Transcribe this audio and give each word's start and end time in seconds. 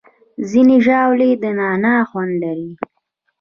ځینې 0.49 0.75
ژاولې 0.85 1.29
د 1.41 1.43
نعناع 1.57 1.99
خوند 2.09 2.33
لري. 2.43 2.71